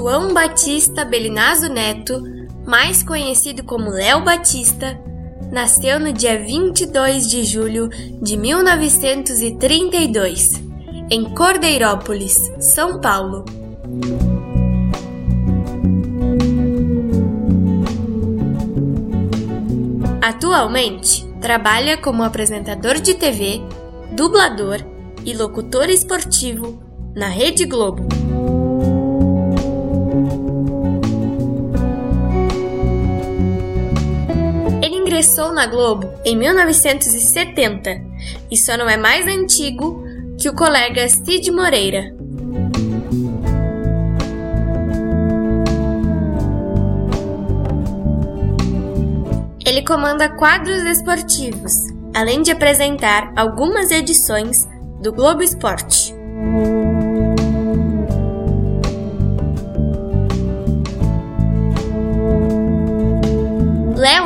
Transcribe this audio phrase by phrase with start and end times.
[0.00, 2.22] João Batista Belinazo Neto,
[2.66, 4.98] mais conhecido como Léo Batista,
[5.52, 7.90] nasceu no dia 22 de julho
[8.22, 10.52] de 1932,
[11.10, 13.44] em Cordeirópolis, São Paulo.
[20.22, 23.60] Atualmente, trabalha como apresentador de TV,
[24.12, 24.78] dublador
[25.26, 26.82] e locutor esportivo
[27.14, 28.29] na Rede Globo.
[35.20, 38.00] Ingressou na Globo em 1970
[38.50, 40.02] e só não é mais antigo
[40.40, 42.14] que o colega Cid Moreira.
[49.66, 51.74] Ele comanda quadros esportivos,
[52.14, 54.66] além de apresentar algumas edições
[55.02, 56.18] do Globo Esporte.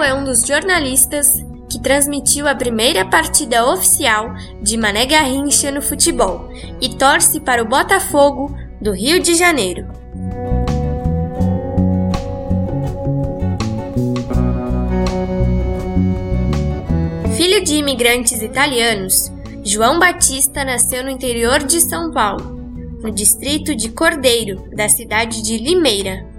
[0.05, 1.27] É um dos jornalistas
[1.69, 7.67] que transmitiu a primeira partida oficial de Mané Garrincha no futebol e torce para o
[7.67, 9.87] Botafogo do Rio de Janeiro.
[17.35, 19.33] Filho de imigrantes italianos,
[19.65, 22.61] João Batista nasceu no interior de São Paulo,
[23.03, 26.34] no distrito de Cordeiro, da cidade de Limeira.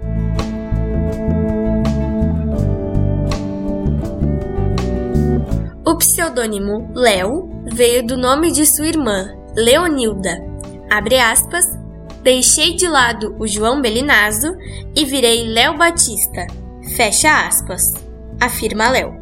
[5.88, 10.44] O pseudônimo Léo veio do nome de sua irmã, Leonilda.
[10.90, 11.64] Abre aspas,
[12.24, 14.56] deixei de lado o João Belinazo
[14.96, 16.44] e virei Léo Batista.
[16.96, 17.94] Fecha aspas,
[18.40, 19.14] afirma Léo.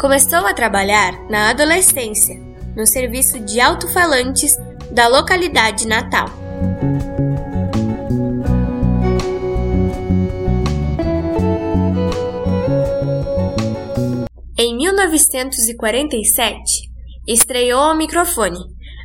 [0.00, 2.36] Começou a trabalhar na adolescência,
[2.74, 4.56] no serviço de alto-falantes
[4.90, 6.26] da localidade natal.
[15.06, 16.90] 1947,
[17.26, 18.58] estreou ao microfone,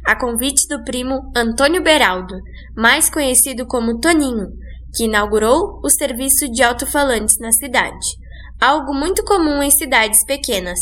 [0.06, 2.36] a convite do primo Antônio Beraldo,
[2.76, 4.48] mais conhecido como Toninho,
[4.96, 8.20] que inaugurou o serviço de alto-falantes na cidade
[8.62, 10.80] algo muito comum em cidades pequenas.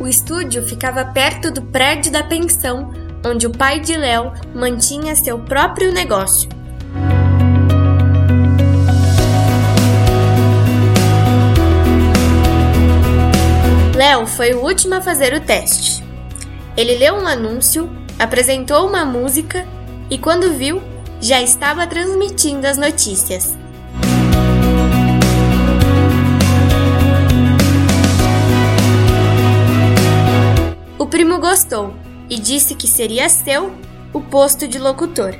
[0.00, 2.90] O estúdio ficava perto do prédio da pensão,
[3.24, 6.48] onde o pai de Léo mantinha seu próprio negócio.
[13.96, 16.04] Léo foi o último a fazer o teste.
[16.76, 19.66] Ele leu um anúncio, apresentou uma música
[20.10, 20.82] e, quando viu,
[21.20, 23.56] já estava transmitindo as notícias.
[30.98, 33.72] O primo gostou e disse que seria seu
[34.12, 35.34] o posto de locutor.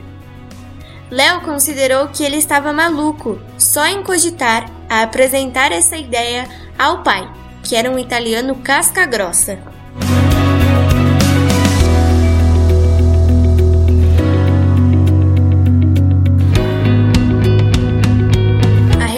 [1.10, 7.30] Léo considerou que ele estava maluco só em cogitar a apresentar essa ideia ao pai,
[7.62, 9.74] que era um italiano casca grossa.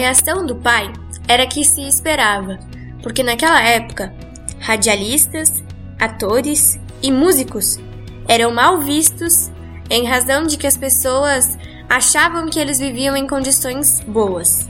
[0.07, 0.91] reação do pai
[1.27, 2.57] era que se esperava,
[3.03, 4.13] porque naquela época,
[4.57, 5.61] radialistas,
[5.99, 7.79] atores e músicos
[8.27, 9.49] eram mal vistos
[9.89, 11.57] em razão de que as pessoas
[11.89, 14.67] achavam que eles viviam em condições boas.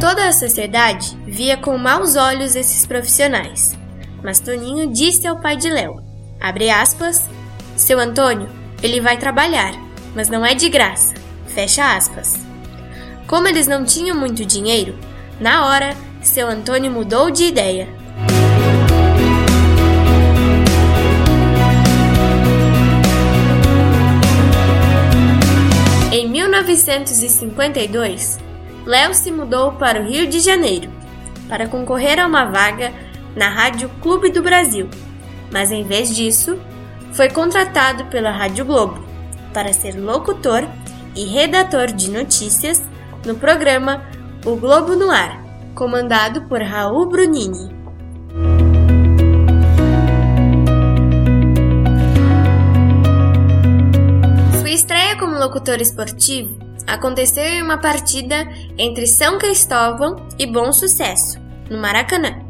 [0.00, 3.78] Toda a sociedade via com maus olhos esses profissionais,
[4.22, 6.02] mas Toninho disse ao pai de Léo,
[6.40, 7.28] abre aspas,
[7.76, 8.48] seu Antônio,
[8.82, 9.72] ele vai trabalhar,
[10.14, 11.14] mas não é de graça.
[11.46, 12.34] Fecha aspas.
[13.26, 14.98] Como eles não tinham muito dinheiro,
[15.40, 17.88] na hora, seu Antônio mudou de ideia.
[26.12, 28.38] Em 1952,
[28.84, 30.90] Léo se mudou para o Rio de Janeiro
[31.48, 32.92] para concorrer a uma vaga
[33.34, 34.90] na Rádio Clube do Brasil,
[35.50, 36.58] mas em vez disso,
[37.12, 39.02] foi contratado pela Rádio Globo
[39.54, 40.64] para ser locutor
[41.16, 42.82] e redator de notícias
[43.24, 44.04] no programa
[44.42, 45.44] O Globo no Ar,
[45.74, 47.68] comandado por Raul Brunini.
[54.58, 58.48] Sua estreia como locutor esportivo aconteceu em uma partida
[58.78, 61.38] entre São Cristóvão e Bom Sucesso,
[61.68, 62.49] no Maracanã.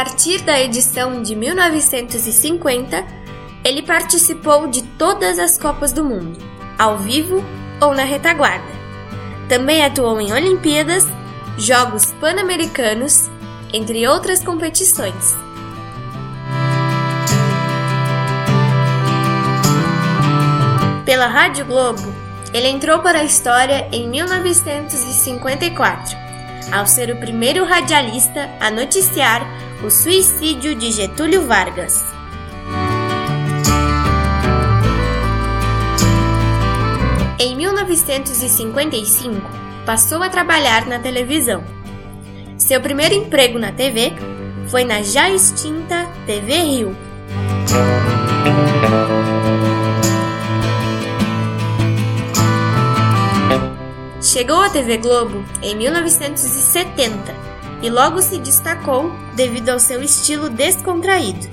[0.00, 3.04] Partir da edição de 1950,
[3.62, 6.38] ele participou de todas as Copas do Mundo,
[6.78, 7.44] ao vivo
[7.82, 8.64] ou na retaguarda.
[9.46, 11.06] Também atuou em Olimpíadas,
[11.58, 13.28] Jogos Pan-Americanos,
[13.74, 15.36] entre outras competições.
[21.04, 22.10] Pela Rádio Globo,
[22.54, 26.16] ele entrou para a história em 1954,
[26.72, 29.46] ao ser o primeiro radialista a noticiar
[29.82, 32.04] o suicídio de Getúlio Vargas.
[37.38, 39.40] Em 1955,
[39.86, 41.64] passou a trabalhar na televisão.
[42.58, 44.12] Seu primeiro emprego na TV
[44.68, 46.96] foi na já extinta TV Rio.
[54.20, 57.49] Chegou à TV Globo em 1970
[57.82, 61.48] e logo se destacou devido ao seu estilo descontraído.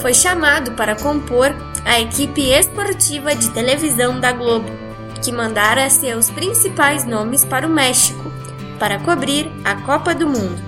[0.00, 1.52] Foi chamado para compor
[1.84, 4.68] a equipe esportiva de televisão da Globo,
[5.22, 8.30] que mandara seus principais nomes para o México
[8.78, 10.62] para cobrir a Copa do Mundo.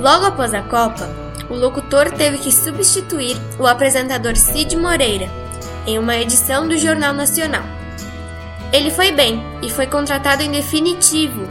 [0.00, 5.28] Logo após a Copa, o locutor teve que substituir o apresentador Cid Moreira
[5.86, 7.62] em uma edição do Jornal Nacional.
[8.72, 11.46] Ele foi bem e foi contratado em definitivo,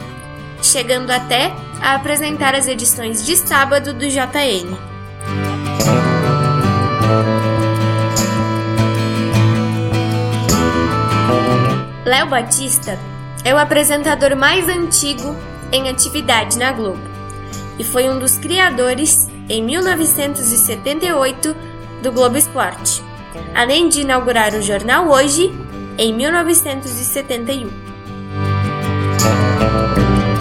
[0.62, 4.76] chegando até a apresentar as edições de sábado do JN.
[12.04, 12.98] Léo Batista
[13.44, 15.34] é o apresentador mais antigo
[15.72, 17.00] em atividade na Globo
[17.78, 21.54] e foi um dos criadores, em 1978,
[22.02, 23.02] do Globo Esporte,
[23.54, 25.50] além de inaugurar o jornal Hoje
[25.96, 27.70] em 1971.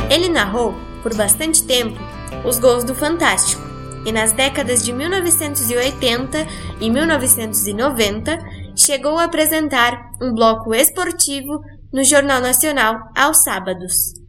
[0.10, 1.98] Ele narrou, por bastante tempo,
[2.44, 3.62] os gols do Fantástico
[4.06, 6.46] e nas décadas de 1980
[6.82, 8.40] e 1990
[8.76, 11.62] chegou a apresentar um bloco esportivo
[11.92, 14.23] no Jornal Nacional aos sábados.